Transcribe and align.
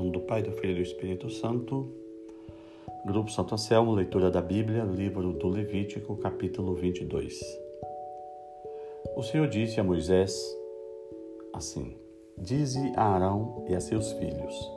Nome 0.00 0.12
do 0.12 0.20
Pai, 0.20 0.42
do 0.42 0.50
Filho 0.52 0.72
e 0.72 0.74
do 0.76 0.80
Espírito 0.80 1.28
Santo. 1.28 1.86
Grupo 3.04 3.30
Santo 3.30 3.52
Anselmo, 3.52 3.92
leitura 3.92 4.30
da 4.30 4.40
Bíblia, 4.40 4.82
livro 4.82 5.30
do 5.34 5.46
Levítico, 5.46 6.16
capítulo 6.16 6.74
22. 6.74 7.38
O 9.14 9.22
Senhor 9.22 9.46
disse 9.46 9.78
a 9.78 9.84
Moisés 9.84 10.34
assim: 11.52 11.98
Dize 12.38 12.94
a 12.96 13.14
Arão 13.14 13.62
e 13.68 13.74
a 13.74 13.80
seus 13.80 14.10
filhos 14.12 14.72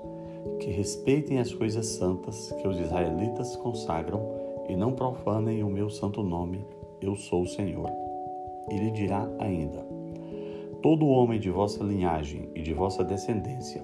que 0.60 0.70
respeitem 0.70 1.40
as 1.40 1.54
coisas 1.54 1.86
santas 1.86 2.52
que 2.62 2.68
os 2.68 2.78
israelitas 2.78 3.56
consagram 3.56 4.22
e 4.68 4.76
não 4.76 4.92
profanem 4.92 5.64
o 5.64 5.70
meu 5.70 5.90
santo 5.90 6.22
nome. 6.22 6.66
Eu 7.02 7.16
sou 7.16 7.44
o 7.44 7.48
Senhor. 7.48 7.90
E 8.70 8.78
lhe 8.78 8.92
dirá 8.92 9.26
ainda: 9.40 9.88
Todo 10.82 11.08
homem 11.08 11.40
de 11.40 11.50
vossa 11.50 11.82
linhagem 11.82 12.50
e 12.54 12.62
de 12.62 12.74
vossa 12.74 13.06
descendência 13.06 13.82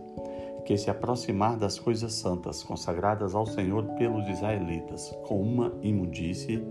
que 0.65 0.77
se 0.77 0.89
aproximar 0.89 1.57
das 1.57 1.79
coisas 1.79 2.13
santas 2.13 2.63
consagradas 2.63 3.35
ao 3.35 3.45
Senhor 3.45 3.83
pelos 3.97 4.27
israelitas 4.27 5.15
com 5.27 5.41
uma 5.41 5.73
imundície, 5.81 6.63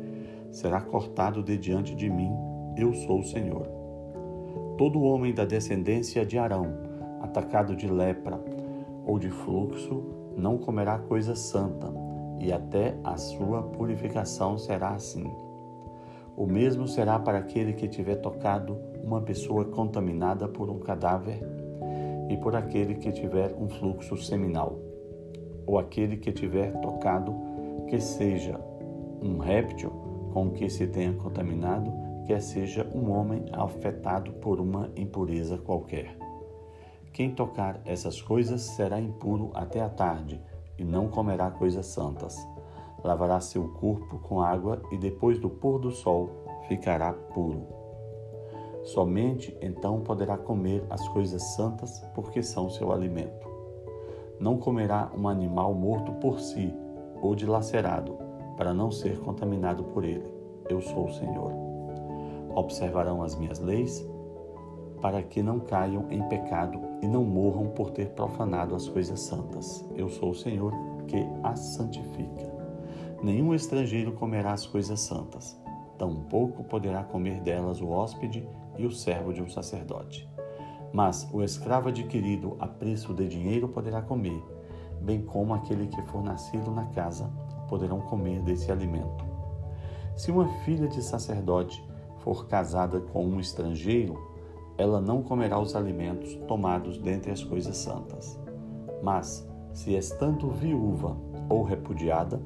será 0.51 0.80
cortado 0.80 1.42
de 1.42 1.56
diante 1.56 1.95
de 1.95 2.09
mim, 2.09 2.32
eu 2.77 2.93
sou 2.95 3.20
o 3.20 3.24
Senhor. 3.24 3.66
Todo 4.77 5.02
homem 5.02 5.34
da 5.34 5.45
descendência 5.45 6.24
de 6.24 6.38
Arão, 6.38 6.66
atacado 7.20 7.74
de 7.74 7.88
lepra 7.88 8.41
ou 9.05 9.19
de 9.19 9.30
fluxo, 9.30 10.05
não 10.37 10.57
comerá 10.57 10.98
coisa 10.98 11.34
santa, 11.34 11.93
e 12.38 12.52
até 12.52 12.96
a 13.02 13.16
sua 13.16 13.62
purificação 13.62 14.57
será 14.57 14.91
assim. 14.91 15.29
O 16.37 16.46
mesmo 16.46 16.87
será 16.87 17.18
para 17.18 17.38
aquele 17.38 17.73
que 17.73 17.88
tiver 17.88 18.16
tocado 18.16 18.79
uma 19.02 19.20
pessoa 19.20 19.65
contaminada 19.65 20.46
por 20.46 20.70
um 20.70 20.79
cadáver 20.79 21.41
e 22.28 22.37
por 22.37 22.55
aquele 22.55 22.95
que 22.95 23.12
tiver 23.12 23.55
um 23.55 23.68
fluxo 23.68 24.16
seminal, 24.16 24.78
ou 25.66 25.78
aquele 25.78 26.16
que 26.16 26.32
tiver 26.32 26.73
tocado, 26.80 27.35
que 27.88 28.01
seja 28.01 28.59
um 29.23 29.38
réptil 29.38 29.90
com 30.32 30.51
que 30.51 30.68
se 30.68 30.87
tenha 30.87 31.12
contaminado, 31.12 31.93
quer 32.26 32.40
seja 32.40 32.87
um 32.95 33.10
homem 33.10 33.45
afetado 33.52 34.32
por 34.35 34.60
uma 34.60 34.90
impureza 34.96 35.57
qualquer. 35.59 36.16
Quem 37.12 37.35
tocar 37.35 37.80
essas 37.85 38.20
coisas 38.20 38.60
será 38.60 39.01
impuro 39.01 39.51
até 39.54 39.80
a 39.80 39.88
tarde 39.88 40.40
e 40.79 40.85
não 40.85 41.09
comerá 41.09 41.51
coisas 41.51 41.87
santas. 41.87 42.37
Lavará 43.02 43.40
seu 43.40 43.68
corpo 43.68 44.18
com 44.18 44.40
água 44.40 44.82
e 44.92 44.98
depois 44.98 45.38
do 45.38 45.48
pôr 45.48 45.79
do 45.79 45.90
sol 45.90 46.30
ficará 46.68 47.13
puro. 47.13 47.77
Somente 48.89 49.55
então 49.61 50.01
poderá 50.01 50.39
comer 50.39 50.83
as 50.89 51.07
coisas 51.09 51.43
santas, 51.55 52.03
porque 52.15 52.43
são 52.43 52.71
seu 52.71 52.91
alimento. 52.91 53.47
Não 54.41 54.57
comerá 54.57 55.13
um 55.15 55.29
animal 55.29 55.75
morto 55.75 56.13
por 56.13 56.41
si 56.41 56.73
ou 57.21 57.35
dilacerado, 57.35 58.16
para 58.57 58.73
não 58.73 58.91
ser 58.91 59.21
contaminado 59.21 59.85
por 59.85 60.05
ele. 60.05 60.33
Eu 60.71 60.81
sou 60.81 61.05
o 61.05 61.13
Senhor. 61.13 61.53
Observarão 62.55 63.23
as 63.23 63.37
minhas 63.37 63.59
leis, 63.59 64.09
para 65.03 65.22
que 65.22 65.43
não 65.43 65.61
caiam 65.61 66.06
em 66.11 66.22
pecado 66.27 66.81
e 67.03 67.06
não 67.06 67.25
morram 67.25 67.66
por 67.69 67.91
ter 67.91 68.09
profanado 68.12 68.75
as 68.75 68.89
coisas 68.89 69.21
santas. 69.21 69.87
Eu 69.94 70.09
sou 70.09 70.31
o 70.31 70.34
Senhor 70.34 70.72
que 71.06 71.27
as 71.43 71.61
santifica. 71.61 72.50
Nenhum 73.22 73.53
estrangeiro 73.53 74.12
comerá 74.12 74.53
as 74.55 74.66
coisas 74.66 75.00
santas, 75.00 75.61
tampouco 75.99 76.65
poderá 76.65 77.05
comer 77.05 77.43
delas 77.43 77.83
o 77.83 77.91
hóspede 77.91 78.49
e 78.78 78.87
o 78.87 78.91
servo 78.91 79.32
de 79.32 79.43
um 79.43 79.48
sacerdote. 79.48 80.28
Mas 80.93 81.28
o 81.32 81.43
escravo 81.43 81.88
adquirido 81.88 82.56
a 82.59 82.66
preço 82.66 83.12
de 83.12 83.28
dinheiro 83.28 83.69
poderá 83.69 84.00
comer, 84.00 84.43
bem 85.00 85.20
como 85.20 85.53
aquele 85.53 85.87
que 85.88 86.00
for 86.03 86.22
nascido 86.22 86.70
na 86.70 86.87
casa 86.87 87.31
poderão 87.69 88.00
comer 88.00 88.41
desse 88.41 88.72
alimento. 88.72 89.25
Se 90.16 90.31
uma 90.31 90.48
filha 90.65 90.88
de 90.88 91.03
sacerdote 91.03 91.84
for 92.20 92.47
casada 92.47 93.00
com 93.00 93.26
um 93.26 93.38
estrangeiro, 93.38 94.19
ela 94.76 95.00
não 95.00 95.22
comerá 95.22 95.58
os 95.58 95.74
alimentos 95.76 96.34
tomados 96.47 96.98
dentre 96.98 97.30
as 97.30 97.42
coisas 97.44 97.76
santas. 97.76 98.38
Mas, 99.03 99.48
se 99.72 99.94
estando 99.94 100.50
viúva 100.50 101.16
ou 101.48 101.62
repudiada, 101.62 102.41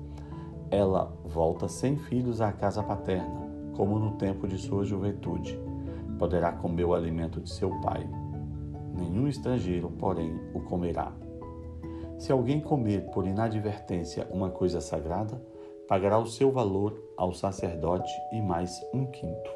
ela 0.70 1.12
volta 1.24 1.68
sem 1.68 1.96
filhos 1.96 2.40
à 2.40 2.50
casa 2.50 2.82
paterna, 2.82 3.48
como 3.76 3.98
no 3.98 4.12
tempo 4.12 4.48
de 4.48 4.58
sua 4.58 4.84
juventude 4.84 5.58
poderá 6.22 6.52
comer 6.52 6.84
o 6.84 6.94
alimento 6.94 7.40
de 7.40 7.50
seu 7.50 7.68
pai. 7.80 8.08
Nenhum 8.94 9.26
estrangeiro, 9.26 9.90
porém, 9.98 10.32
o 10.54 10.60
comerá. 10.60 11.12
Se 12.16 12.30
alguém 12.30 12.60
comer 12.60 13.10
por 13.10 13.26
inadvertência 13.26 14.28
uma 14.30 14.48
coisa 14.48 14.80
sagrada, 14.80 15.42
pagará 15.88 16.20
o 16.20 16.26
seu 16.26 16.52
valor 16.52 16.96
ao 17.16 17.34
sacerdote 17.34 18.12
e 18.32 18.40
mais 18.40 18.80
um 18.94 19.04
quinto. 19.06 19.50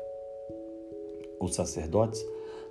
Os 1.41 1.54
sacerdotes 1.54 2.21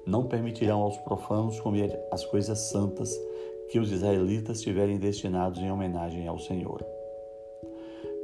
não 0.06 0.27
permitirão 0.27 0.81
aos 0.81 0.97
profanos 0.97 1.57
comer 1.62 1.97
as 2.12 2.25
coisas 2.25 2.59
santas 2.59 3.17
que 3.69 3.79
os 3.79 3.94
israelitas 3.94 4.62
tiverem 4.62 4.97
destinados 4.97 5.62
em 5.62 5.72
homenagem 5.72 6.27
ao 6.27 6.38
Senhor, 6.38 6.85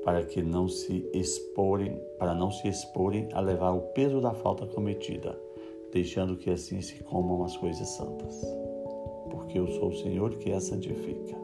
para 0.04 0.22
que 0.26 0.42
não 0.42 0.68
se 0.68 1.10
exporem, 1.14 1.98
para 2.20 2.36
não 2.36 2.52
se 2.52 2.68
exporem 2.68 3.30
a 3.32 3.40
levar 3.40 3.72
o 3.72 3.94
peso 3.94 4.20
da 4.20 4.34
falta 4.34 4.66
cometida 4.68 5.34
deixando 5.92 6.38
que 6.38 6.50
assim 6.50 6.82
se 6.82 7.04
comam 7.04 7.44
as 7.44 7.56
coisas 7.58 7.88
santas. 7.90 8.42
Porque 9.30 9.60
eu 9.60 9.68
sou 9.68 9.90
o 9.90 9.96
Senhor 9.96 10.36
que 10.36 10.52
as 10.52 10.64
santifica. 10.64 11.36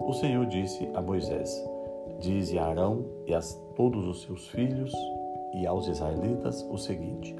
O 0.00 0.12
Senhor 0.12 0.46
disse 0.46 0.88
a 0.94 1.00
Moisés: 1.00 1.50
Dize 2.20 2.58
a 2.58 2.66
Arão 2.66 3.04
e 3.26 3.34
a 3.34 3.40
todos 3.76 4.06
os 4.06 4.22
seus 4.22 4.48
filhos 4.48 4.92
e 5.54 5.66
aos 5.66 5.86
israelitas 5.86 6.66
o 6.70 6.76
seguinte: 6.76 7.34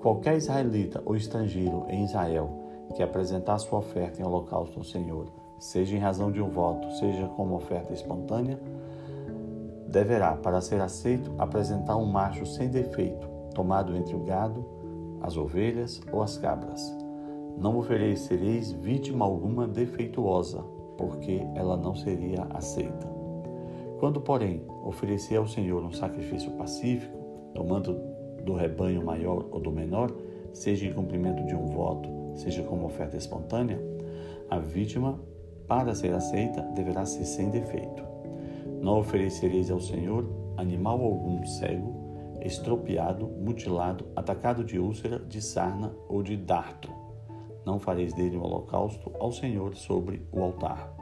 Qualquer 0.00 0.36
israelita 0.36 1.02
ou 1.04 1.16
estrangeiro 1.16 1.84
em 1.88 2.04
Israel 2.04 2.50
que 2.94 3.02
apresentar 3.02 3.58
sua 3.58 3.80
oferta 3.80 4.20
em 4.20 4.24
holocausto 4.24 4.78
ao 4.78 4.84
Senhor, 4.84 5.26
seja 5.58 5.96
em 5.96 5.98
razão 5.98 6.30
de 6.30 6.40
um 6.40 6.48
voto, 6.48 6.90
seja 6.92 7.26
como 7.28 7.56
oferta 7.56 7.92
espontânea, 7.92 8.58
deverá, 9.88 10.36
para 10.36 10.60
ser 10.60 10.80
aceito, 10.80 11.34
apresentar 11.38 11.96
um 11.96 12.06
macho 12.06 12.46
sem 12.46 12.68
defeito, 12.68 13.28
tomado 13.54 13.96
entre 13.96 14.14
o 14.14 14.20
gado 14.20 14.77
as 15.20 15.36
ovelhas 15.36 16.00
ou 16.12 16.22
as 16.22 16.36
cabras. 16.38 16.96
Não 17.58 17.76
oferecereis 17.78 18.72
vítima 18.72 19.24
alguma 19.24 19.66
defeituosa, 19.66 20.62
porque 20.96 21.40
ela 21.54 21.76
não 21.76 21.94
seria 21.94 22.46
aceita. 22.50 23.08
Quando, 23.98 24.20
porém, 24.20 24.62
oferecer 24.84 25.36
ao 25.36 25.46
Senhor 25.46 25.82
um 25.82 25.92
sacrifício 25.92 26.52
pacífico, 26.52 27.18
tomando 27.54 27.98
do 28.44 28.54
rebanho 28.54 29.04
maior 29.04 29.44
ou 29.50 29.60
do 29.60 29.72
menor, 29.72 30.12
seja 30.52 30.86
em 30.86 30.92
cumprimento 30.92 31.44
de 31.46 31.54
um 31.54 31.66
voto, 31.66 32.08
seja 32.36 32.62
como 32.62 32.86
oferta 32.86 33.16
espontânea, 33.16 33.80
a 34.48 34.58
vítima, 34.58 35.18
para 35.66 35.94
ser 35.94 36.14
aceita, 36.14 36.62
deverá 36.74 37.04
ser 37.04 37.24
sem 37.24 37.50
defeito. 37.50 38.02
Não 38.80 39.00
oferecereis 39.00 39.70
ao 39.70 39.80
Senhor 39.80 40.24
animal 40.56 41.02
algum 41.02 41.44
cego, 41.44 41.92
estropiado, 42.42 43.26
mutilado, 43.26 44.06
atacado 44.14 44.64
de 44.64 44.78
úlcera, 44.78 45.18
de 45.18 45.40
sarna 45.40 45.92
ou 46.08 46.22
de 46.22 46.36
darto. 46.36 46.90
Não 47.64 47.78
fareis 47.78 48.12
dele 48.12 48.36
um 48.36 48.42
holocausto 48.42 49.12
ao 49.18 49.32
Senhor 49.32 49.74
sobre 49.74 50.26
o 50.32 50.42
altar. 50.42 50.92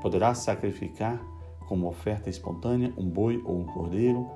Poderás 0.00 0.38
sacrificar 0.38 1.22
como 1.68 1.88
oferta 1.88 2.28
espontânea 2.28 2.92
um 2.96 3.08
boi 3.08 3.42
ou 3.44 3.58
um 3.58 3.64
cordeiro, 3.64 4.30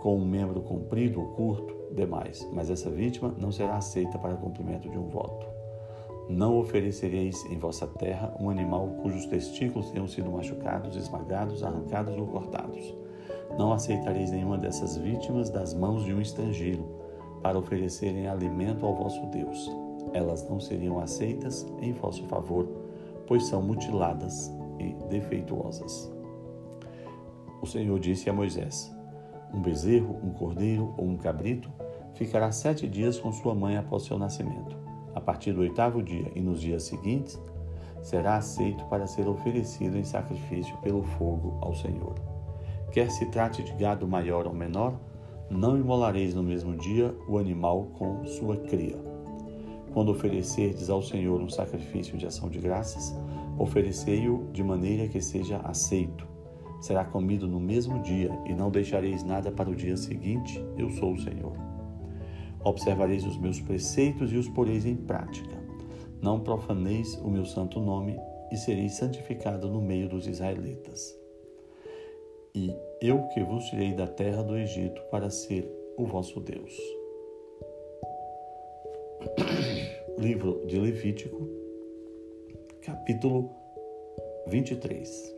com 0.00 0.16
um 0.16 0.24
membro 0.24 0.60
comprido 0.60 1.20
ou 1.20 1.28
curto, 1.28 1.76
demais, 1.94 2.46
mas 2.52 2.70
essa 2.70 2.90
vítima 2.90 3.34
não 3.38 3.50
será 3.50 3.76
aceita 3.76 4.18
para 4.18 4.36
cumprimento 4.36 4.88
de 4.88 4.98
um 4.98 5.08
voto. 5.08 5.46
Não 6.28 6.58
oferecereis 6.58 7.44
em 7.46 7.58
vossa 7.58 7.86
terra 7.86 8.34
um 8.38 8.50
animal 8.50 8.86
cujos 9.02 9.24
testículos 9.26 9.90
tenham 9.90 10.06
sido 10.06 10.30
machucados, 10.30 10.94
esmagados, 10.94 11.62
arrancados 11.62 12.16
ou 12.16 12.26
cortados 12.26 12.94
não 13.58 13.72
aceitareis 13.72 14.30
nenhuma 14.30 14.56
dessas 14.56 14.96
vítimas 14.96 15.50
das 15.50 15.74
mãos 15.74 16.04
de 16.04 16.14
um 16.14 16.20
estrangeiro, 16.20 16.96
para 17.42 17.58
oferecerem 17.58 18.28
alimento 18.28 18.86
ao 18.86 18.94
vosso 18.94 19.26
Deus. 19.26 19.70
Elas 20.12 20.48
não 20.48 20.60
seriam 20.60 21.00
aceitas 21.00 21.66
em 21.80 21.92
vosso 21.92 22.24
favor, 22.26 22.68
pois 23.26 23.46
são 23.46 23.60
mutiladas 23.60 24.50
e 24.78 24.94
defeituosas. 25.08 26.10
O 27.60 27.66
Senhor 27.66 27.98
disse 27.98 28.30
a 28.30 28.32
Moisés: 28.32 28.94
Um 29.52 29.60
bezerro, 29.60 30.16
um 30.22 30.30
cordeiro 30.30 30.94
ou 30.96 31.04
um 31.04 31.16
cabrito 31.16 31.70
ficará 32.14 32.50
sete 32.52 32.86
dias 32.86 33.18
com 33.18 33.32
sua 33.32 33.54
mãe 33.54 33.76
após 33.76 34.04
seu 34.04 34.18
nascimento. 34.18 34.76
A 35.14 35.20
partir 35.20 35.52
do 35.52 35.60
oitavo 35.60 36.02
dia 36.02 36.30
e 36.34 36.40
nos 36.40 36.60
dias 36.60 36.84
seguintes, 36.84 37.40
será 38.02 38.36
aceito 38.36 38.84
para 38.84 39.06
ser 39.06 39.26
oferecido 39.28 39.96
em 39.96 40.04
sacrifício 40.04 40.76
pelo 40.78 41.02
fogo 41.02 41.58
ao 41.60 41.74
Senhor. 41.74 42.37
Quer 42.92 43.10
se 43.10 43.26
trate 43.26 43.62
de 43.62 43.72
gado 43.74 44.08
maior 44.08 44.46
ou 44.46 44.54
menor, 44.54 44.98
não 45.50 45.76
imolareis 45.78 46.34
no 46.34 46.42
mesmo 46.42 46.76
dia 46.76 47.14
o 47.28 47.38
animal 47.38 47.86
com 47.98 48.24
sua 48.24 48.56
cria. 48.56 48.96
quando 49.98 50.12
oferecerdes 50.12 50.90
ao 50.90 51.02
Senhor 51.02 51.40
um 51.40 51.48
sacrifício 51.48 52.16
de 52.16 52.24
ação 52.24 52.48
de 52.48 52.60
graças, 52.60 53.12
oferecei-o 53.58 54.48
de 54.52 54.62
maneira 54.62 55.08
que 55.08 55.20
seja 55.20 55.58
aceito. 55.64 56.24
Será 56.80 57.04
comido 57.04 57.48
no 57.48 57.58
mesmo 57.58 58.00
dia, 58.00 58.30
e 58.46 58.54
não 58.54 58.70
deixareis 58.70 59.24
nada 59.24 59.50
para 59.50 59.68
o 59.68 59.74
dia 59.74 59.96
seguinte. 59.96 60.64
Eu 60.76 60.90
sou 60.90 61.14
o 61.14 61.18
Senhor. 61.18 61.52
Observareis 62.62 63.24
os 63.24 63.36
meus 63.36 63.60
preceitos 63.60 64.32
e 64.32 64.36
os 64.36 64.48
poreis 64.48 64.86
em 64.86 64.94
prática. 64.94 65.58
Não 66.22 66.38
profaneis 66.38 67.16
o 67.16 67.28
meu 67.28 67.44
santo 67.44 67.80
nome, 67.80 68.16
e 68.52 68.56
sereis 68.56 68.92
santificado 68.92 69.68
no 69.68 69.80
meio 69.80 70.08
dos 70.08 70.28
israelitas. 70.28 71.17
E 72.58 72.76
eu 73.00 73.22
que 73.28 73.40
vos 73.40 73.66
tirei 73.66 73.94
da 73.94 74.08
terra 74.08 74.42
do 74.42 74.58
Egito 74.58 75.00
para 75.12 75.30
ser 75.30 75.72
o 75.96 76.04
vosso 76.04 76.40
Deus. 76.40 76.76
Livro 80.18 80.66
de 80.66 80.76
Levítico, 80.76 81.48
capítulo 82.82 83.48
23. 84.48 85.36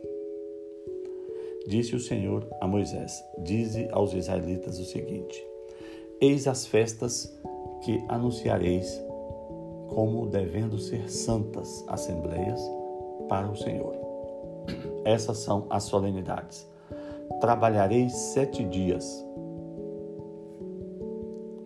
Disse 1.67 1.95
o 1.95 1.99
Senhor 1.99 2.47
a 2.59 2.67
Moisés: 2.67 3.23
Dize 3.37 3.87
aos 3.91 4.15
israelitas 4.15 4.79
o 4.79 4.85
seguinte: 4.85 5.45
Eis 6.19 6.47
as 6.47 6.65
festas 6.65 7.31
que 7.85 8.03
anunciareis 8.09 8.99
como 9.89 10.25
devendo 10.25 10.79
ser 10.79 11.07
santas 11.07 11.85
assembleias 11.87 12.59
para 13.29 13.47
o 13.47 13.55
Senhor. 13.55 13.95
Essas 15.05 15.37
são 15.37 15.67
as 15.69 15.83
solenidades. 15.83 16.70
Trabalhareis 17.39 18.13
sete 18.13 18.63
dias. 18.63 19.25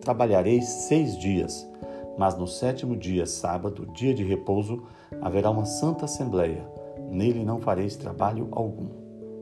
Trabalhareis 0.00 0.66
seis 0.66 1.18
dias, 1.18 1.68
mas 2.16 2.36
no 2.36 2.46
sétimo 2.46 2.96
dia, 2.96 3.26
sábado, 3.26 3.86
dia 3.92 4.14
de 4.14 4.22
repouso, 4.22 4.84
haverá 5.20 5.50
uma 5.50 5.64
santa 5.64 6.04
assembleia. 6.04 6.64
Nele 7.10 7.44
não 7.44 7.58
fareis 7.58 7.96
trabalho 7.96 8.48
algum. 8.52 8.88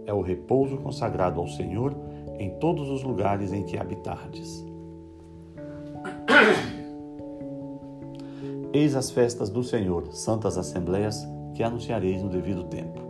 É 0.07 0.13
o 0.13 0.23
repouso 0.23 0.79
consagrado 0.79 1.41
ao 1.41 1.47
Senhor 1.47 1.95
em 2.39 2.51
todos 2.59 2.91
os 2.91 3.03
lugares 3.03 3.53
em 3.53 3.65
que 3.65 3.79
habitardes. 3.79 4.65
Eis 8.73 8.97
as 8.97 9.11
festas 9.11 9.51
do 9.51 9.63
Senhor, 9.63 10.13
santas 10.13 10.59
assembleias, 10.59 11.25
que 11.55 11.63
anunciareis 11.63 12.23
no 12.23 12.29
devido 12.29 12.65
tempo. 12.65 13.01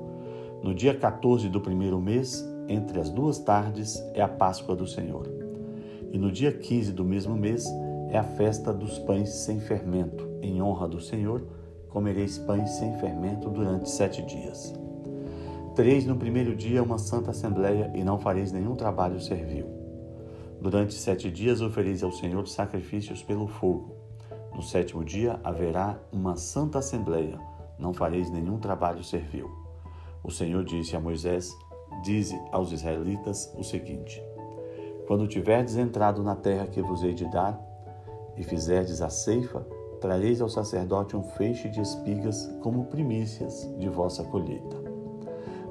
No 0.62 0.75
dia 0.75 0.94
14 0.94 1.49
do 1.49 1.60
primeiro 1.60 2.00
mês, 2.00 2.44
entre 2.69 3.00
as 3.00 3.11
duas 3.11 3.38
tardes, 3.38 4.02
é 4.14 4.20
a 4.20 4.28
Páscoa 4.28 4.75
do 4.75 4.87
Senhor. 4.87 5.28
E 6.12 6.19
no 6.19 6.31
dia 6.31 6.52
15 6.52 6.93
do 6.93 7.05
mesmo 7.05 7.37
mês 7.37 7.64
é 8.11 8.19
a 8.19 8.22
festa 8.22 8.72
dos 8.72 8.99
pães 8.99 9.31
sem 9.31 9.61
fermento. 9.61 10.28
Em 10.40 10.62
honra 10.62 10.88
do 10.88 11.00
Senhor, 11.00 11.46
comereis 11.88 12.38
pães 12.38 12.70
sem 12.70 12.96
fermento 12.99 13.50
durante 13.50 13.90
sete 13.90 14.22
dias. 14.22 14.75
Tereis 15.75 16.06
no 16.06 16.16
primeiro 16.16 16.55
dia 16.55 16.82
uma 16.82 16.99
santa 16.99 17.32
assembleia 17.32 17.90
e 17.94 18.05
não 18.05 18.19
fareis 18.19 18.52
nenhum 18.52 18.76
trabalho 18.76 19.20
servil. 19.20 19.67
Durante 20.60 20.94
sete 20.94 21.31
dias 21.31 21.60
ofereis 21.60 22.02
ao 22.02 22.12
Senhor 22.12 22.46
sacrifícios 22.46 23.22
pelo 23.22 23.46
fogo. 23.46 23.96
No 24.55 24.62
sétimo 24.62 25.05
dia 25.05 25.40
haverá 25.43 25.99
uma 26.12 26.37
santa 26.37 26.78
assembleia 26.78 27.38
não 27.78 27.93
fareis 27.93 28.31
nenhum 28.31 28.58
trabalho 28.58 29.02
servil. 29.02 29.50
O 30.22 30.31
Senhor 30.31 30.64
disse 30.64 30.96
a 30.96 31.00
Moisés: 31.00 31.56
Dize 32.02 32.41
aos 32.52 32.73
israelitas 32.73 33.52
o 33.56 33.62
seguinte: 33.62 34.23
Quando 35.06 35.29
tiverdes 35.29 35.76
entrado 35.76 36.23
na 36.23 36.35
terra 36.35 36.67
que 36.67 36.82
vos 36.82 37.02
hei 37.02 37.14
de 37.14 37.26
dar, 37.31 37.61
e 38.37 38.43
fizerdes 38.43 39.00
a 39.00 39.08
ceifa, 39.08 39.67
trareis 40.00 40.41
ao 40.41 40.49
sacerdote 40.49 41.17
um 41.17 41.23
feixe 41.23 41.69
de 41.69 41.81
espigas 41.81 42.46
como 42.61 42.87
primícias 42.87 43.70
de 43.79 43.88
vossa 43.88 44.25
colheita. 44.25 44.76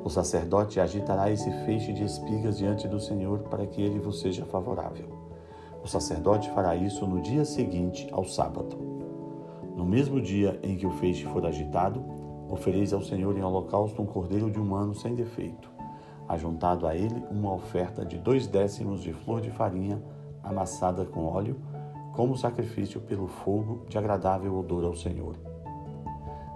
O 0.04 0.10
sacerdote 0.10 0.80
agitará 0.80 1.32
esse 1.32 1.50
feixe 1.66 1.94
de 1.94 2.04
espigas 2.04 2.58
diante 2.58 2.88
do 2.88 3.00
Senhor 3.00 3.40
para 3.44 3.66
que 3.66 3.82
ele 3.82 4.00
vos 4.00 4.20
seja 4.20 4.44
favorável. 4.46 5.08
O 5.84 5.88
sacerdote 5.88 6.50
fará 6.52 6.76
isso 6.76 7.06
no 7.06 7.22
dia 7.22 7.46
seguinte 7.46 8.08
ao 8.12 8.26
sábado. 8.26 8.78
No 9.76 9.86
mesmo 9.86 10.22
dia 10.22 10.60
em 10.62 10.76
que 10.78 10.86
o 10.86 10.92
feixe 10.92 11.26
for 11.26 11.46
agitado, 11.46 12.04
ofereis 12.50 12.94
ao 12.94 13.02
Senhor 13.02 13.38
em 13.38 13.44
holocausto 13.44 14.02
um 14.02 14.06
cordeiro 14.06 14.52
de 14.52 14.60
um 14.60 14.76
ano 14.76 14.94
sem 14.94 15.16
defeito, 15.16 15.72
ajuntado 16.34 16.88
a 16.88 16.96
ele 16.96 17.24
uma 17.32 17.54
oferta 17.54 18.06
de 18.06 18.18
dois 18.18 18.48
décimos 18.48 19.02
de 19.02 19.14
flor 19.14 19.42
de 19.42 19.50
farinha 19.52 20.02
amassada 20.44 21.06
com 21.06 21.26
óleo, 21.26 21.60
como 22.14 22.38
sacrifício 22.38 23.02
pelo 23.02 23.28
fogo 23.28 23.86
de 23.88 23.98
agradável 23.98 24.58
odor 24.58 24.84
ao 24.84 24.96
Senhor. 24.96 25.36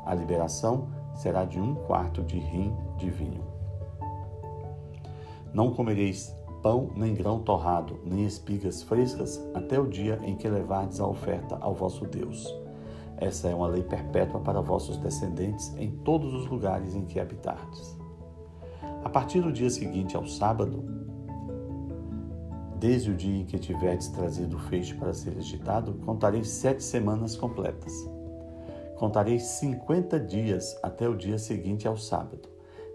A 0.05 0.13
liberação 0.13 0.89
será 1.15 1.45
de 1.45 1.59
um 1.59 1.73
quarto 1.73 2.21
de 2.21 2.37
rim 2.37 2.75
de 2.97 3.09
vinho. 3.09 3.43
Não 5.53 5.71
comereis 5.71 6.35
pão, 6.61 6.91
nem 6.95 7.13
grão 7.13 7.39
torrado, 7.39 7.99
nem 8.03 8.25
espigas 8.25 8.83
frescas, 8.83 9.41
até 9.53 9.79
o 9.79 9.87
dia 9.87 10.19
em 10.23 10.35
que 10.35 10.47
levardes 10.47 10.99
a 10.99 11.07
oferta 11.07 11.57
ao 11.61 11.73
vosso 11.73 12.05
Deus 12.05 12.53
essa 13.17 13.47
é 13.47 13.55
uma 13.55 13.67
lei 13.67 13.81
perpétua 13.81 14.39
para 14.39 14.61
vossos 14.61 14.97
descendentes 14.97 15.75
em 15.77 15.89
todos 15.89 16.33
os 16.35 16.45
lugares 16.47 16.93
em 16.93 17.03
que 17.03 17.19
habitardes. 17.19 17.96
A 19.07 19.09
partir 19.09 19.39
do 19.39 19.53
dia 19.53 19.69
seguinte 19.69 20.17
ao 20.17 20.27
sábado, 20.27 20.83
desde 22.75 23.09
o 23.09 23.15
dia 23.15 23.39
em 23.39 23.45
que 23.45 23.57
tiverdes 23.57 24.09
trazido 24.09 24.57
o 24.57 24.59
feixe 24.59 24.93
para 24.95 25.13
ser 25.13 25.37
agitado, 25.37 25.93
contareis 26.05 26.49
sete 26.49 26.83
semanas 26.83 27.33
completas. 27.33 27.93
Contareis 28.97 29.43
cinquenta 29.43 30.19
dias 30.19 30.77
até 30.83 31.07
o 31.07 31.15
dia 31.15 31.37
seguinte 31.37 31.87
ao 31.87 31.95
sábado, 31.95 32.49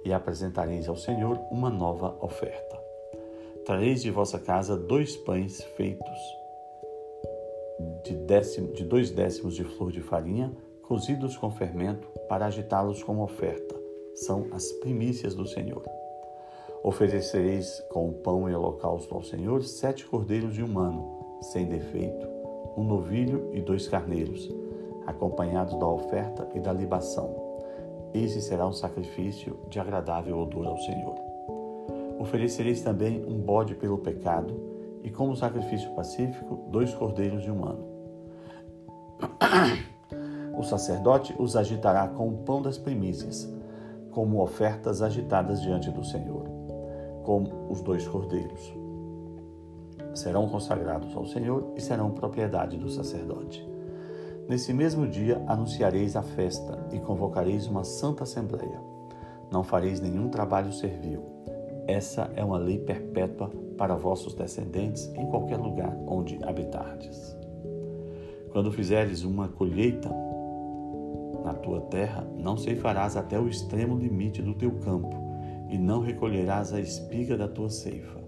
e 0.05 0.12
apresentareis 0.12 0.87
ao 0.87 0.97
Senhor 0.97 1.41
uma 1.50 1.70
nova 1.70 2.14
oferta. 2.20 2.79
Trareis 3.64 4.03
de 4.03 4.11
vossa 4.11 4.38
casa 4.38 4.76
dois 4.76 5.17
pães 5.17 5.62
feitos 5.79 6.19
de, 8.05 8.17
décimo, 8.26 8.70
de 8.75 8.85
dois 8.85 9.11
décimos 9.11 9.55
de 9.55 9.64
flor 9.64 9.91
de 9.91 10.03
farinha, 10.03 10.55
cozidos 10.82 11.38
com 11.38 11.50
fermento, 11.50 12.06
para 12.29 12.44
agitá-los 12.44 13.03
como 13.03 13.23
oferta. 13.23 13.75
São 14.14 14.49
as 14.53 14.70
primícias 14.73 15.35
do 15.35 15.47
Senhor. 15.47 15.82
Oferecereis 16.84 17.81
com 17.90 18.08
o 18.08 18.12
pão 18.12 18.50
e 18.50 18.55
holocausto 18.55 19.14
ao 19.14 19.23
Senhor 19.23 19.62
sete 19.62 20.05
cordeiros 20.05 20.52
de 20.52 20.64
um 20.64 20.79
ano, 20.79 21.38
sem 21.40 21.67
defeito, 21.67 22.26
um 22.76 22.82
novilho 22.82 23.50
e 23.52 23.61
dois 23.61 23.87
carneiros, 23.87 24.50
acompanhados 25.06 25.79
da 25.79 25.87
oferta 25.87 26.49
e 26.55 26.61
da 26.61 26.73
libação. 26.73 27.52
Esse 28.12 28.40
será 28.40 28.67
um 28.67 28.73
sacrifício 28.73 29.58
de 29.70 29.79
agradável 29.79 30.38
odor 30.38 30.66
ao 30.66 30.76
Senhor. 30.78 31.14
Oferecereis 32.18 32.83
também 32.83 33.25
um 33.26 33.38
bode 33.38 33.76
pelo 33.76 33.99
pecado, 33.99 34.52
e 35.04 35.11
como 35.11 35.37
sacrifício 35.37 35.90
pacífico, 35.92 36.68
dois 36.68 36.92
cordeiros 36.95 37.42
de 37.42 37.50
um 37.50 37.64
ano. 37.64 37.87
O 40.54 40.62
sacerdote 40.62 41.35
os 41.38 41.57
agitará 41.57 42.07
com 42.07 42.28
o 42.28 42.37
pão 42.45 42.61
das 42.62 42.78
primícias, 42.78 43.50
como 44.12 44.40
ofertas 44.40 45.02
agitadas 45.02 45.61
diante 45.61 45.90
do 45.90 46.04
Senhor, 46.04 46.45
como 47.23 47.71
os 47.71 47.81
dois 47.81 48.07
cordeiros. 48.07 48.75
Serão 50.14 50.49
consagrados 50.49 51.17
ao 51.17 51.25
Senhor 51.26 51.73
e 51.76 51.81
serão 51.81 52.11
propriedade 52.11 52.76
do 52.76 52.91
sacerdote. 52.91 53.67
Nesse 54.49 54.73
mesmo 54.73 55.07
dia 55.07 55.43
anunciareis 55.47 56.17
a 56.17 56.23
festa 56.23 56.87
e 56.93 56.99
convocareis 56.99 57.67
uma 57.67 57.85
santa 57.85 58.25
assembleia. 58.25 58.81
Não 59.50 59.62
fareis 59.62 60.00
nenhum 60.00 60.29
trabalho 60.29 60.73
servil. 60.73 61.23
Essa 61.87 62.31
é 62.37 62.45
uma 62.45 62.59
lei 62.59 62.79
perpétua 62.79 63.50
para 63.79 63.97
vossos 63.97 64.35
descendentes 64.35 65.07
em 65.14 65.26
qualquer 65.26 65.59
lugar 65.59 65.97
onde 66.07 66.38
habitardes. 66.45 67.37
Quando 68.52 68.71
fizeres 68.71 69.25
uma 69.25 69.49
colheita 69.49 70.11
na 71.43 71.55
tua 71.55 71.81
terra, 71.83 72.26
não 72.37 72.57
ceifarás 72.57 73.17
até 73.17 73.38
o 73.38 73.49
extremo 73.49 73.97
limite 73.97 74.43
do 74.43 74.55
teu 74.55 74.73
campo, 74.73 75.22
e 75.73 75.79
não 75.79 76.00
recolherás 76.00 76.73
a 76.73 76.81
espiga 76.81 77.37
da 77.37 77.49
tua 77.49 77.71
ceifa. 77.71 78.23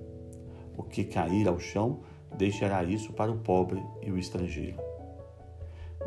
O 0.76 0.82
que 0.82 1.04
cair 1.04 1.46
ao 1.46 1.60
chão, 1.60 2.00
deixará 2.36 2.82
isso 2.82 3.12
para 3.12 3.30
o 3.30 3.38
pobre 3.38 3.80
e 4.02 4.10
o 4.10 4.18
estrangeiro. 4.18 4.78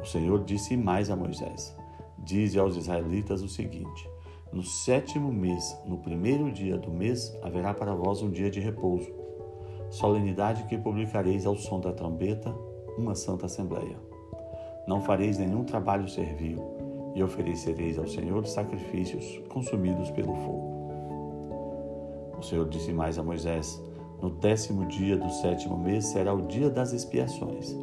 O 0.02 0.06
Senhor 0.06 0.44
disse 0.44 0.76
mais 0.76 1.10
a 1.10 1.16
Moisés: 1.16 1.74
Dize 2.18 2.60
aos 2.60 2.76
israelitas 2.76 3.44
o 3.44 3.48
seguinte: 3.48 4.10
No 4.52 4.64
sétimo 4.64 5.32
mês, 5.32 5.78
no 5.86 6.00
primeiro 6.00 6.52
dia 6.52 6.76
do 6.76 6.92
mês, 6.92 7.38
haverá 7.44 7.74
para 7.74 7.94
vós 7.94 8.22
um 8.22 8.32
dia 8.32 8.50
de 8.50 8.60
repouso 8.60 9.28
solenidade 9.90 10.64
que 10.66 10.78
publicareis 10.78 11.46
ao 11.46 11.56
som 11.56 11.80
da 11.80 11.94
trombeta, 11.94 12.54
uma 12.98 13.16
santa 13.16 13.46
assembleia. 13.46 13.98
Não 14.88 15.02
fareis 15.02 15.38
nenhum 15.38 15.64
trabalho 15.64 16.08
servil, 16.08 16.62
e 17.16 17.24
oferecereis 17.24 17.98
ao 17.98 18.08
Senhor 18.08 18.46
sacrifícios 18.46 19.42
consumidos 19.50 20.12
pelo 20.12 20.36
fogo. 20.36 20.77
O 22.38 22.44
Senhor 22.44 22.68
disse 22.70 22.94
mais 22.94 23.18
a 23.18 23.24
Moisés: 23.24 23.82
No 24.22 24.30
décimo 24.30 24.86
dia 24.86 25.18
do 25.18 25.30
sétimo 25.30 25.78
mês 25.78 26.06
será 26.06 26.34
o 26.34 26.44
dia 26.48 26.70
das 26.70 26.94
expiações. 26.94 27.76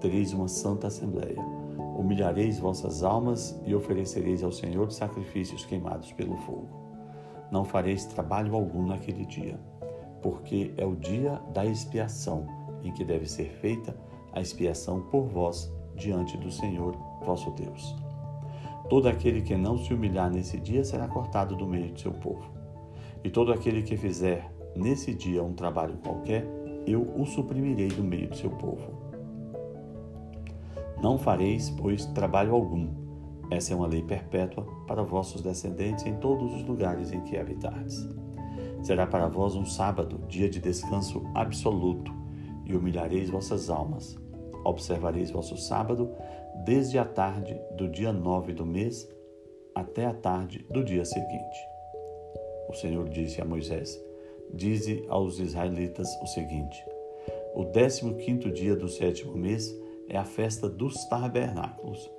Tereis 0.00 0.32
uma 0.32 0.48
santa 0.48 0.88
assembleia. 0.88 1.40
Humilhareis 1.96 2.58
vossas 2.58 3.02
almas 3.02 3.60
e 3.64 3.74
oferecereis 3.74 4.42
ao 4.42 4.50
Senhor 4.50 4.90
sacrifícios 4.90 5.64
queimados 5.64 6.12
pelo 6.12 6.36
fogo. 6.38 6.68
Não 7.50 7.64
fareis 7.64 8.06
trabalho 8.06 8.54
algum 8.54 8.86
naquele 8.86 9.24
dia, 9.26 9.60
porque 10.20 10.72
é 10.76 10.84
o 10.84 10.96
dia 10.96 11.40
da 11.52 11.64
expiação, 11.64 12.46
em 12.82 12.92
que 12.92 13.04
deve 13.04 13.26
ser 13.26 13.50
feita 13.60 13.94
a 14.32 14.40
expiação 14.40 15.02
por 15.02 15.26
vós 15.28 15.70
diante 15.94 16.36
do 16.38 16.50
Senhor 16.50 16.96
vosso 17.24 17.50
Deus. 17.50 17.94
Todo 18.88 19.08
aquele 19.08 19.42
que 19.42 19.56
não 19.56 19.78
se 19.78 19.94
humilhar 19.94 20.30
nesse 20.30 20.58
dia 20.58 20.82
será 20.82 21.06
cortado 21.06 21.54
do 21.54 21.66
meio 21.66 21.92
de 21.92 22.00
seu 22.00 22.12
povo. 22.12 22.61
E 23.24 23.30
todo 23.30 23.52
aquele 23.52 23.82
que 23.82 23.96
fizer 23.96 24.52
nesse 24.74 25.14
dia 25.14 25.42
um 25.42 25.54
trabalho 25.54 25.96
qualquer, 25.98 26.46
eu 26.86 27.02
o 27.16 27.24
suprimirei 27.24 27.88
do 27.88 28.02
meio 28.02 28.28
de 28.28 28.38
seu 28.38 28.50
povo. 28.50 29.02
Não 31.02 31.18
fareis, 31.18 31.70
pois, 31.70 32.06
trabalho 32.06 32.54
algum. 32.54 32.88
Essa 33.50 33.72
é 33.72 33.76
uma 33.76 33.86
lei 33.86 34.02
perpétua 34.02 34.64
para 34.86 35.02
vossos 35.02 35.42
descendentes 35.42 36.06
em 36.06 36.14
todos 36.16 36.54
os 36.54 36.62
lugares 36.62 37.12
em 37.12 37.20
que 37.20 37.36
habitardes. 37.36 38.08
Será 38.82 39.06
para 39.06 39.28
vós 39.28 39.54
um 39.54 39.64
sábado, 39.64 40.20
dia 40.26 40.48
de 40.48 40.60
descanso 40.60 41.22
absoluto, 41.34 42.12
e 42.64 42.74
humilhareis 42.74 43.30
vossas 43.30 43.68
almas. 43.68 44.18
Observareis 44.64 45.30
vosso 45.30 45.56
sábado 45.56 46.10
desde 46.64 46.98
a 46.98 47.04
tarde 47.04 47.60
do 47.76 47.88
dia 47.88 48.12
nove 48.12 48.52
do 48.52 48.64
mês 48.64 49.08
até 49.74 50.06
a 50.06 50.14
tarde 50.14 50.64
do 50.70 50.84
dia 50.84 51.04
seguinte. 51.04 51.71
O 52.68 52.74
Senhor 52.74 53.08
disse 53.08 53.40
a 53.40 53.44
Moisés: 53.44 54.00
Dize 54.52 55.04
aos 55.08 55.38
israelitas 55.38 56.08
o 56.22 56.26
seguinte: 56.26 56.84
O 57.54 57.64
décimo 57.64 58.14
quinto 58.16 58.50
dia 58.50 58.76
do 58.76 58.88
sétimo 58.88 59.34
mês 59.36 59.74
é 60.08 60.16
a 60.16 60.24
festa 60.24 60.68
dos 60.68 60.94
tabernáculos, 61.06 62.10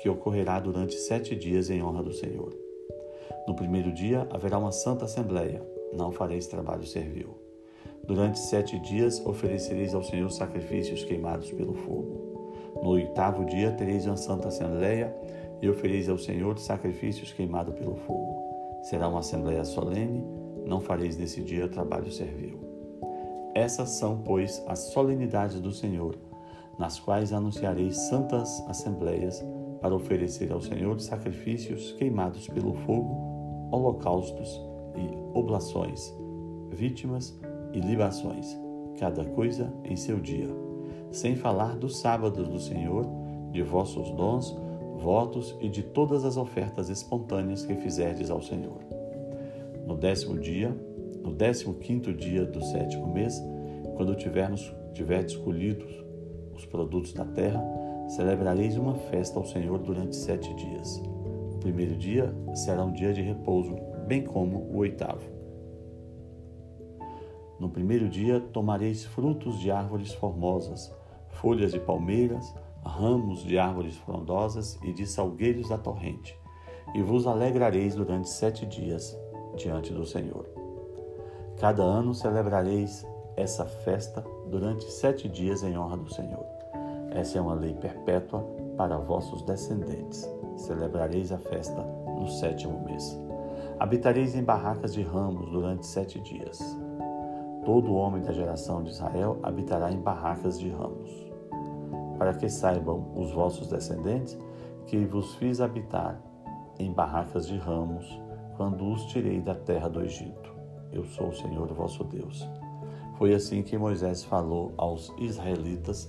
que 0.00 0.08
ocorrerá 0.08 0.58
durante 0.58 0.94
sete 0.94 1.36
dias 1.36 1.70
em 1.70 1.82
honra 1.82 2.02
do 2.02 2.12
Senhor. 2.12 2.56
No 3.46 3.54
primeiro 3.54 3.92
dia 3.92 4.26
haverá 4.30 4.58
uma 4.58 4.72
santa 4.72 5.04
assembleia, 5.04 5.62
não 5.92 6.12
fareis 6.12 6.46
trabalho 6.46 6.86
servil. 6.86 7.36
Durante 8.04 8.38
sete 8.38 8.78
dias 8.80 9.24
oferecereis 9.24 9.94
ao 9.94 10.02
Senhor 10.02 10.30
sacrifícios 10.30 11.04
queimados 11.04 11.52
pelo 11.52 11.74
fogo. 11.74 12.42
No 12.82 12.90
oitavo 12.90 13.44
dia 13.44 13.70
tereis 13.72 14.06
uma 14.06 14.16
santa 14.16 14.48
assembleia 14.48 15.14
e 15.60 15.68
ofereis 15.68 16.08
ao 16.08 16.18
Senhor 16.18 16.58
sacrifícios 16.58 17.32
queimados 17.32 17.74
pelo 17.74 17.94
fogo. 17.94 18.41
Será 18.82 19.08
uma 19.08 19.20
assembleia 19.20 19.64
solene, 19.64 20.24
não 20.66 20.80
fareis 20.80 21.16
nesse 21.16 21.42
dia 21.42 21.68
trabalho 21.68 22.10
servil. 22.10 22.58
Essas 23.54 23.90
são, 23.90 24.18
pois, 24.18 24.62
as 24.66 24.78
solenidades 24.92 25.60
do 25.60 25.72
Senhor, 25.72 26.16
nas 26.78 26.98
quais 26.98 27.32
anunciarei 27.32 27.90
santas 27.90 28.62
assembleias 28.68 29.44
para 29.80 29.94
oferecer 29.94 30.52
ao 30.52 30.60
Senhor 30.60 30.98
sacrifícios 31.00 31.92
queimados 31.92 32.48
pelo 32.48 32.74
fogo, 32.74 33.68
holocaustos 33.70 34.60
e 34.96 35.38
oblações, 35.38 36.14
vítimas 36.70 37.38
e 37.72 37.80
libações, 37.80 38.56
cada 38.98 39.24
coisa 39.24 39.72
em 39.84 39.96
seu 39.96 40.18
dia, 40.20 40.48
sem 41.10 41.36
falar 41.36 41.76
dos 41.76 41.98
sábados 41.98 42.48
do 42.48 42.58
Senhor, 42.58 43.06
de 43.50 43.62
vossos 43.62 44.10
dons, 44.12 44.56
votos 44.96 45.56
e 45.60 45.68
de 45.68 45.82
todas 45.82 46.24
as 46.24 46.36
ofertas 46.36 46.88
espontâneas 46.88 47.64
que 47.64 47.74
fizerdes 47.76 48.30
ao 48.30 48.40
Senhor. 48.40 48.78
No 49.86 49.96
décimo 49.96 50.38
dia, 50.38 50.74
no 51.22 51.32
décimo 51.32 51.74
quinto 51.74 52.12
dia 52.12 52.44
do 52.44 52.62
sétimo 52.64 53.12
mês, 53.12 53.42
quando 53.96 54.14
tivermos, 54.14 54.72
tiverdes 54.92 55.36
colhidos 55.36 56.02
os 56.54 56.66
produtos 56.66 57.12
da 57.12 57.24
terra, 57.24 57.62
celebrareis 58.08 58.76
uma 58.76 58.94
festa 58.94 59.38
ao 59.38 59.44
Senhor 59.44 59.78
durante 59.78 60.16
sete 60.16 60.52
dias. 60.54 61.02
O 61.54 61.58
primeiro 61.58 61.96
dia 61.96 62.32
será 62.54 62.84
um 62.84 62.92
dia 62.92 63.12
de 63.12 63.22
repouso, 63.22 63.76
bem 64.06 64.22
como 64.22 64.58
o 64.58 64.78
oitavo. 64.78 65.22
No 67.58 67.68
primeiro 67.68 68.08
dia 68.08 68.40
tomareis 68.40 69.04
frutos 69.04 69.58
de 69.60 69.70
árvores 69.70 70.12
formosas, 70.12 70.92
folhas 71.30 71.72
de 71.72 71.78
palmeiras, 71.78 72.52
ramos 72.84 73.42
de 73.42 73.58
árvores 73.58 73.96
frondosas 73.96 74.78
e 74.82 74.92
de 74.92 75.06
salgueiros 75.06 75.68
da 75.68 75.78
torrente, 75.78 76.38
e 76.94 77.02
vos 77.02 77.26
alegrareis 77.26 77.94
durante 77.94 78.28
sete 78.28 78.66
dias 78.66 79.16
diante 79.56 79.92
do 79.92 80.04
Senhor. 80.04 80.46
Cada 81.58 81.82
ano 81.82 82.14
celebrareis 82.14 83.06
essa 83.36 83.64
festa 83.64 84.24
durante 84.48 84.90
sete 84.90 85.28
dias 85.28 85.62
em 85.62 85.78
honra 85.78 85.96
do 85.96 86.12
Senhor. 86.12 86.44
Essa 87.10 87.38
é 87.38 87.40
uma 87.40 87.54
lei 87.54 87.74
perpétua 87.74 88.42
para 88.76 88.98
vossos 88.98 89.42
descendentes. 89.42 90.28
Celebrareis 90.56 91.32
a 91.32 91.38
festa 91.38 91.82
no 92.18 92.28
sétimo 92.28 92.82
mês. 92.84 93.18
Habitareis 93.78 94.34
em 94.34 94.42
barracas 94.42 94.94
de 94.94 95.02
ramos 95.02 95.50
durante 95.50 95.86
sete 95.86 96.20
dias. 96.20 96.58
Todo 97.64 97.94
homem 97.94 98.22
da 98.22 98.32
geração 98.32 98.82
de 98.82 98.90
Israel 98.90 99.38
habitará 99.42 99.90
em 99.90 100.00
barracas 100.00 100.58
de 100.58 100.68
ramos. 100.68 101.31
Para 102.22 102.34
que 102.34 102.48
saibam 102.48 103.10
os 103.16 103.32
vossos 103.32 103.66
descendentes 103.66 104.38
que 104.86 105.04
vos 105.04 105.34
fiz 105.34 105.60
habitar 105.60 106.22
em 106.78 106.92
barracas 106.92 107.48
de 107.48 107.56
ramos 107.56 108.06
quando 108.56 108.88
os 108.92 109.06
tirei 109.06 109.40
da 109.40 109.56
terra 109.56 109.88
do 109.88 110.00
Egito. 110.00 110.54
Eu 110.92 111.04
sou 111.04 111.30
o 111.30 111.34
Senhor 111.34 111.66
vosso 111.72 112.04
Deus. 112.04 112.48
Foi 113.18 113.34
assim 113.34 113.60
que 113.60 113.76
Moisés 113.76 114.22
falou 114.22 114.72
aos 114.76 115.12
israelitas, 115.18 116.08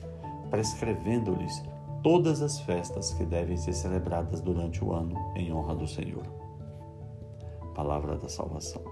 prescrevendo-lhes 0.52 1.64
todas 2.04 2.44
as 2.44 2.60
festas 2.60 3.12
que 3.16 3.26
devem 3.26 3.58
ser 3.58 3.74
celebradas 3.74 4.40
durante 4.40 4.86
o 4.86 4.94
ano 4.94 5.16
em 5.36 5.52
honra 5.52 5.74
do 5.74 5.88
Senhor. 5.88 6.28
Palavra 7.74 8.20
da 8.20 8.30
salvação. 8.30 8.84